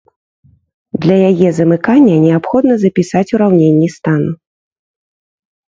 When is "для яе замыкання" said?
1.03-2.15